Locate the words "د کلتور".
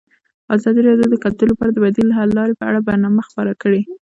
1.11-1.47